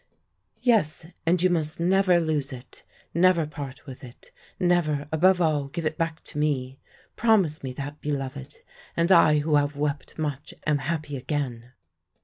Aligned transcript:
"'Yes, 0.63 1.05
and 1.27 1.43
you 1.43 1.51
must 1.51 1.79
never 1.79 2.19
lose 2.19 2.51
it 2.51 2.81
never 3.13 3.45
part 3.45 3.85
with 3.85 4.03
it 4.03 4.31
never, 4.59 5.07
above 5.11 5.39
all, 5.39 5.65
give 5.67 5.85
it 5.85 5.95
back 5.95 6.23
to 6.23 6.39
me. 6.39 6.79
Promise 7.15 7.61
me 7.61 7.71
that, 7.73 8.01
beloved; 8.01 8.61
and 8.97 9.11
I, 9.11 9.37
who 9.37 9.57
have 9.57 9.75
wept 9.75 10.17
much, 10.17 10.55
am 10.65 10.79
happy 10.79 11.17
again.' 11.17 11.73